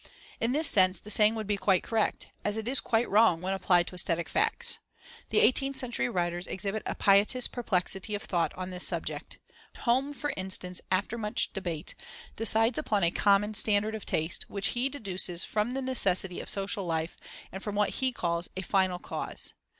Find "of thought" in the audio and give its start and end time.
8.15-8.51